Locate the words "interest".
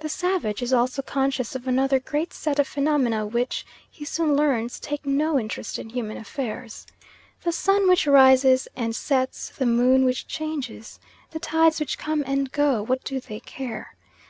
5.40-5.78